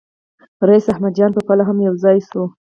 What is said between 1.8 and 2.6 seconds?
یو ځای شو.